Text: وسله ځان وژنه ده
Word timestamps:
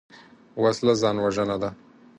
وسله 0.63 0.93
ځان 1.01 1.15
وژنه 1.23 1.57
ده 1.61 1.69